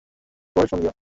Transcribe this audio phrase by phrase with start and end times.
[0.55, 0.91] পরে ফোন দিও।